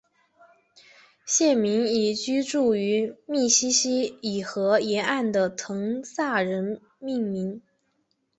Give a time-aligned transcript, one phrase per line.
[1.27, 7.61] 县名以居住于密西西比河沿岸的滕萨人命名。